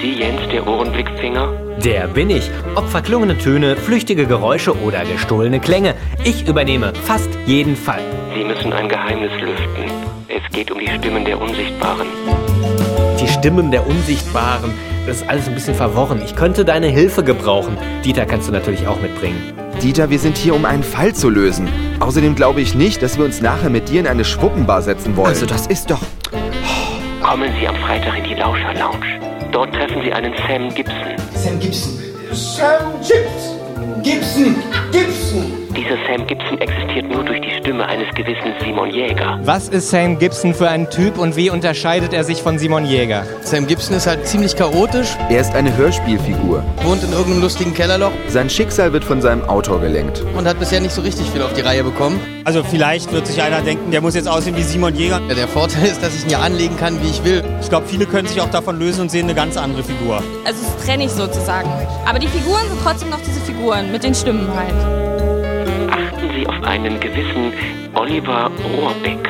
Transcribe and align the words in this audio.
Sie 0.00 0.12
Jens, 0.12 0.40
der 0.52 0.64
Ohrenblickfinger? 0.64 1.52
Der 1.82 2.06
bin 2.06 2.30
ich. 2.30 2.48
Ob 2.76 2.88
verklungene 2.88 3.36
Töne, 3.36 3.76
flüchtige 3.76 4.26
Geräusche 4.26 4.76
oder 4.82 5.04
gestohlene 5.04 5.58
Klänge. 5.58 5.94
Ich 6.24 6.46
übernehme 6.46 6.92
fast 6.94 7.28
jeden 7.46 7.74
Fall. 7.74 8.00
Sie 8.32 8.44
müssen 8.44 8.72
ein 8.72 8.88
Geheimnis 8.88 9.32
lüften. 9.40 9.90
Es 10.28 10.52
geht 10.52 10.70
um 10.70 10.78
die 10.78 10.86
Stimmen 10.86 11.24
der 11.24 11.40
Unsichtbaren. 11.40 12.06
Die 13.20 13.26
Stimmen 13.26 13.72
der 13.72 13.84
Unsichtbaren. 13.88 14.72
Das 15.06 15.16
ist 15.16 15.28
alles 15.28 15.48
ein 15.48 15.54
bisschen 15.54 15.74
verworren. 15.74 16.22
Ich 16.24 16.36
könnte 16.36 16.64
deine 16.64 16.86
Hilfe 16.86 17.24
gebrauchen. 17.24 17.76
Dieter 18.04 18.24
kannst 18.24 18.46
du 18.46 18.52
natürlich 18.52 18.86
auch 18.86 19.00
mitbringen. 19.00 19.52
Dieter, 19.82 20.10
wir 20.10 20.20
sind 20.20 20.36
hier, 20.36 20.54
um 20.54 20.64
einen 20.64 20.84
Fall 20.84 21.12
zu 21.12 21.28
lösen. 21.28 21.68
Außerdem 21.98 22.36
glaube 22.36 22.60
ich 22.60 22.76
nicht, 22.76 23.02
dass 23.02 23.18
wir 23.18 23.24
uns 23.24 23.40
nachher 23.40 23.70
mit 23.70 23.88
dir 23.88 23.98
in 23.98 24.06
eine 24.06 24.24
Schwuppenbar 24.24 24.82
setzen 24.82 25.16
wollen. 25.16 25.28
Also 25.28 25.46
das 25.46 25.66
ist 25.66 25.90
doch... 25.90 26.02
Kommen 27.22 27.52
Sie 27.58 27.66
am 27.66 27.76
Freitag 27.76 28.18
in 28.18 28.24
die 28.24 28.34
Lauscher 28.34 28.74
Lounge. 28.74 29.20
Dort 29.52 29.74
treffen 29.74 30.02
Sie 30.02 30.12
einen 30.12 30.32
Sam 30.36 30.72
Gibson. 30.74 31.16
Sam 31.34 31.58
Gibson. 31.58 31.92
Sam 32.32 32.92
Gibson. 33.00 34.02
Gibson. 34.02 34.56
Gibson. 34.92 35.57
Dieser 35.78 35.96
Sam 36.08 36.26
Gibson 36.26 36.60
existiert 36.60 37.08
nur 37.08 37.22
durch 37.24 37.40
die 37.40 37.50
Stimme 37.60 37.86
eines 37.86 38.12
gewissen 38.16 38.52
Simon 38.64 38.90
Jäger. 38.90 39.38
Was 39.44 39.68
ist 39.68 39.90
Sam 39.90 40.18
Gibson 40.18 40.52
für 40.52 40.68
ein 40.68 40.90
Typ 40.90 41.16
und 41.18 41.36
wie 41.36 41.50
unterscheidet 41.50 42.12
er 42.12 42.24
sich 42.24 42.42
von 42.42 42.58
Simon 42.58 42.84
Jäger? 42.84 43.24
Sam 43.42 43.64
Gibson 43.68 43.96
ist 43.96 44.08
halt 44.08 44.26
ziemlich 44.26 44.56
chaotisch, 44.56 45.16
Er 45.30 45.40
ist 45.40 45.54
eine 45.54 45.76
Hörspielfigur. 45.76 46.64
wohnt 46.82 47.04
in 47.04 47.12
irgendeinem 47.12 47.42
lustigen 47.42 47.74
Kellerloch 47.74 48.10
Sein 48.26 48.50
Schicksal 48.50 48.92
wird 48.92 49.04
von 49.04 49.22
seinem 49.22 49.44
Autor 49.48 49.80
gelenkt. 49.80 50.24
und 50.36 50.48
hat 50.48 50.58
bisher 50.58 50.80
nicht 50.80 50.90
so 50.92 51.00
richtig 51.02 51.30
viel 51.30 51.42
auf 51.42 51.52
die 51.52 51.60
Reihe 51.60 51.84
bekommen. 51.84 52.18
Also 52.44 52.64
vielleicht 52.64 53.12
wird 53.12 53.28
sich 53.28 53.40
einer 53.40 53.60
denken, 53.60 53.92
der 53.92 54.00
muss 54.00 54.16
jetzt 54.16 54.26
aussehen 54.28 54.56
wie 54.56 54.62
Simon 54.64 54.96
Jäger. 54.96 55.20
Ja, 55.28 55.34
der 55.34 55.46
Vorteil 55.48 55.84
ist, 55.84 56.02
dass 56.02 56.16
ich 56.16 56.24
ihn 56.24 56.30
ja 56.30 56.40
anlegen 56.40 56.76
kann, 56.76 57.00
wie 57.04 57.08
ich 57.08 57.22
will. 57.22 57.44
Ich 57.60 57.68
glaube, 57.68 57.86
viele 57.86 58.06
können 58.06 58.26
sich 58.26 58.40
auch 58.40 58.50
davon 58.50 58.80
lösen 58.80 59.02
und 59.02 59.10
sehen 59.12 59.24
eine 59.26 59.34
ganz 59.34 59.56
andere 59.56 59.84
Figur. 59.84 60.16
Also 60.44 60.60
es 60.60 60.68
ist 60.74 60.84
trennig 60.84 61.10
sozusagen. 61.10 61.70
Aber 62.04 62.18
die 62.18 62.26
Figuren 62.28 62.66
sind 62.68 62.80
trotzdem 62.82 63.10
noch 63.10 63.20
diese 63.20 63.40
Figuren 63.42 63.92
mit 63.92 64.02
den 64.02 64.14
Stimmen 64.14 64.48
halt. 64.56 65.17
Sie 66.38 66.46
auf 66.46 66.62
einen 66.62 67.00
gewissen 67.00 67.52
Oliver 67.94 68.50
Rohrbeck. 68.62 69.28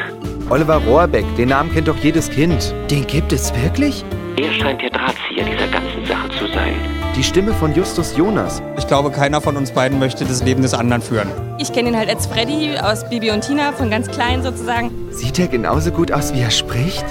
Oliver 0.51 0.77
Rohrbeck, 0.77 1.25
den 1.37 1.49
Namen 1.49 1.73
kennt 1.73 1.89
doch 1.89 1.97
jedes 1.97 2.29
Kind. 2.29 2.75
Den 2.91 3.07
gibt 3.07 3.33
es 3.33 3.51
wirklich? 3.63 4.05
Er 4.37 4.53
scheint 4.53 4.83
der 4.83 4.91
Drahtzieher 4.91 5.45
dieser 5.45 5.69
ganzen 5.69 6.05
Sache 6.05 6.29
zu 6.39 6.47
sein. 6.53 6.75
Die 7.17 7.23
Stimme 7.23 7.55
von 7.55 7.75
Justus 7.75 8.15
Jonas. 8.15 8.63
Ich 8.77 8.87
glaube, 8.87 9.11
keiner 9.11 9.41
von 9.41 9.57
uns 9.57 9.71
beiden 9.71 9.99
möchte 9.99 10.27
das 10.27 10.45
Leben 10.45 10.61
des 10.61 10.75
anderen 10.75 11.01
führen. 11.01 11.29
Ich 11.59 11.73
kenne 11.73 11.89
ihn 11.89 11.97
halt 11.97 12.11
als 12.11 12.27
Freddy 12.27 12.77
aus 12.79 13.09
Bibi 13.09 13.31
und 13.31 13.41
Tina, 13.41 13.73
von 13.73 13.91
ganz 13.91 14.11
klein 14.11 14.43
sozusagen. 14.43 14.91
Sieht 15.11 15.39
er 15.39 15.49
genauso 15.49 15.91
gut 15.91 16.13
aus, 16.13 16.35
wie 16.35 16.41
er 16.41 16.51
spricht? 16.51 17.07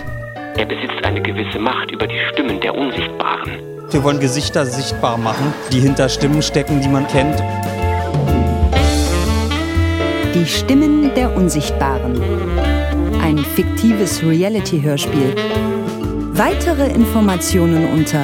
Er 0.57 0.65
besitzt 0.65 1.03
eine 1.03 1.21
gewisse 1.21 1.57
Macht 1.57 1.89
über 1.89 2.05
die 2.05 2.19
Stimmen 2.33 2.59
der 2.59 2.75
Unsichtbaren. 2.75 3.51
Wir 3.89 4.03
wollen 4.03 4.19
Gesichter 4.19 4.65
sichtbar 4.65 5.17
machen, 5.17 5.53
die 5.71 5.79
hinter 5.79 6.07
Stimmen 6.07 6.43
stecken, 6.43 6.81
die 6.81 6.89
man 6.89 7.07
kennt. 7.07 7.41
Die 10.37 10.45
Stimmen 10.45 11.13
der 11.15 11.35
Unsichtbaren. 11.35 12.21
Ein 13.23 13.39
fiktives 13.39 14.23
Reality-Hörspiel. 14.23 15.33
Weitere 16.33 16.91
Informationen 16.91 17.91
unter 17.91 18.23